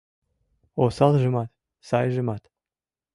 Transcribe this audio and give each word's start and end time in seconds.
Осалжымат, 0.83 1.49
сайжымат...» 1.87 2.43